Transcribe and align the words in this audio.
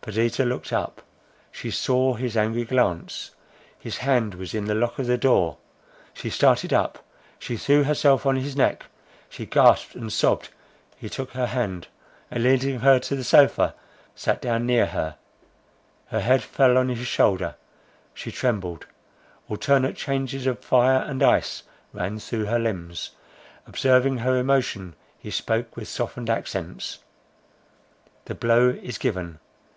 Perdita 0.00 0.44
looked 0.44 0.72
up; 0.72 1.00
she 1.52 1.70
saw 1.70 2.14
his 2.14 2.36
angry 2.36 2.64
glance; 2.64 3.30
his 3.78 3.98
hand 3.98 4.34
was 4.34 4.52
on 4.52 4.64
the 4.64 4.74
lock 4.74 4.98
of 4.98 5.06
the 5.06 5.16
door. 5.16 5.58
She 6.12 6.28
started 6.28 6.72
up, 6.72 7.04
she 7.38 7.56
threw 7.56 7.84
herself 7.84 8.26
on 8.26 8.34
his 8.34 8.56
neck, 8.56 8.86
she 9.28 9.46
gasped 9.46 9.94
and 9.94 10.12
sobbed; 10.12 10.48
he 10.96 11.08
took 11.08 11.30
her 11.34 11.46
hand, 11.46 11.86
and 12.32 12.42
leading 12.42 12.80
her 12.80 12.98
to 12.98 13.14
the 13.14 13.22
sofa, 13.22 13.76
sat 14.16 14.42
down 14.42 14.66
near 14.66 14.86
her. 14.86 15.18
Her 16.08 16.18
head 16.20 16.42
fell 16.42 16.76
on 16.76 16.88
his 16.88 17.06
shoulder, 17.06 17.54
she 18.12 18.32
trembled, 18.32 18.86
alternate 19.48 19.94
changes 19.94 20.48
of 20.48 20.64
fire 20.64 21.02
and 21.06 21.22
ice 21.22 21.62
ran 21.92 22.18
through 22.18 22.46
her 22.46 22.58
limbs: 22.58 23.12
observing 23.68 24.18
her 24.18 24.36
emotion 24.36 24.96
he 25.16 25.30
spoke 25.30 25.76
with 25.76 25.86
softened 25.86 26.28
accents: 26.28 26.98
"The 28.24 28.34
blow 28.34 28.70
is 28.70 28.98
given. 28.98 29.38